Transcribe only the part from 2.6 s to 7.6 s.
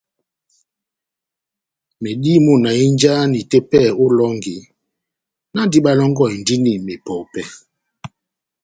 na hínjahani tepɛhɛ ó elɔngi, náhndi bálɔ́ngɔhindini mepɔpɛ́.